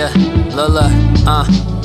[0.00, 0.08] Yeah,
[0.56, 0.88] Lola,
[1.26, 1.79] uh.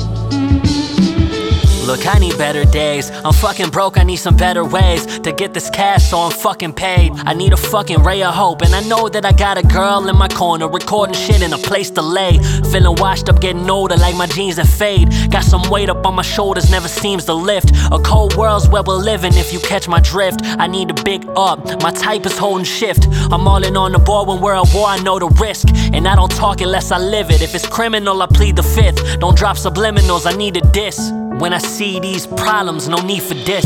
[1.96, 3.10] Look, I need better days.
[3.24, 6.74] I'm fucking broke, I need some better ways to get this cash so I'm fucking
[6.74, 7.12] paid.
[7.24, 10.06] I need a fucking ray of hope, and I know that I got a girl
[10.06, 12.36] in my corner recording shit in a place to lay.
[12.70, 15.08] Feeling washed up, getting older like my jeans that fade.
[15.30, 17.70] Got some weight up on my shoulders, never seems to lift.
[17.90, 20.40] A cold world's where we're living if you catch my drift.
[20.44, 23.08] I need a big up, my type is holding shift.
[23.32, 25.68] I'm all in on the ball when we're at war, I know the risk.
[25.94, 27.40] And I don't talk unless I live it.
[27.40, 29.18] If it's criminal, I plead the fifth.
[29.18, 31.10] Don't drop subliminals, I need a diss.
[31.38, 33.64] When I see these problems, no need for this.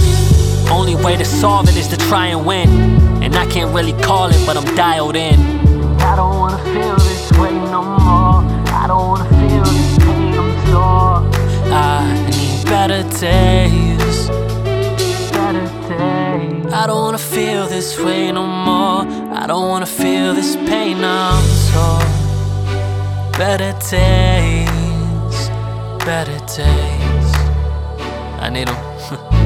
[0.71, 2.69] Only way to solve it is to try and win.
[3.23, 5.39] And I can't really call it, but I'm dialed in.
[6.01, 8.45] I don't wanna feel this way no more.
[8.81, 11.17] I don't wanna feel this pain I'm sure.
[11.73, 14.29] I need better days.
[15.33, 16.73] Better days.
[16.73, 19.01] I don't wanna feel this way no more.
[19.43, 22.05] I don't wanna feel this pain I'm sore.
[23.39, 25.49] Better days,
[26.05, 27.20] better days.
[28.57, 29.31] I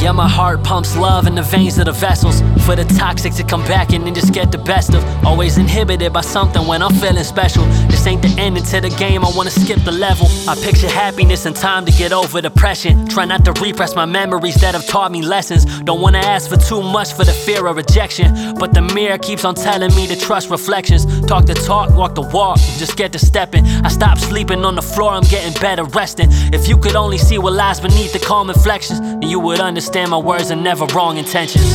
[0.00, 2.40] Yeah, my heart pumps love in the veins of the vessels.
[2.64, 5.02] For the toxic to come back and just get the best of.
[5.26, 7.64] Always inhibited by something when I'm feeling special.
[7.90, 10.28] This ain't the ending to the game, I wanna skip the level.
[10.48, 13.08] I picture happiness and time to get over depression.
[13.08, 15.64] Try not to repress my memories that have taught me lessons.
[15.80, 18.54] Don't wanna ask for too much for the fear of rejection.
[18.54, 21.06] But the mirror keeps on telling me to trust reflections.
[21.26, 23.66] Talk the talk, walk the walk, just get to stepping.
[23.84, 26.28] I stop sleeping on the floor, I'm getting better resting.
[26.52, 29.88] If you could only see what lies beneath the calm inflections Then you would understand
[30.06, 31.66] my words are never wrong intentions.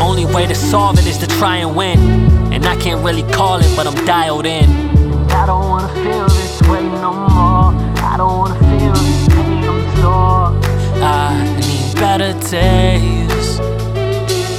[0.00, 1.98] Only way to solve it is to try and win.
[2.52, 4.68] And I can't really call it, but I'm dialed in.
[5.30, 7.72] I don't wanna feel this way no more.
[8.10, 10.46] I don't wanna feel this pain I'm sure.
[11.02, 13.58] I need better days.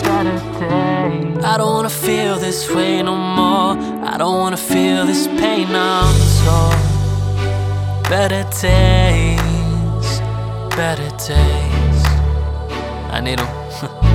[0.04, 1.44] Better days.
[1.44, 3.78] I don't wanna feel this way no more.
[4.06, 6.92] I don't wanna feel this pain I'm sore.
[8.10, 10.20] Better days,
[10.76, 11.91] better days.
[13.14, 14.11] I need them.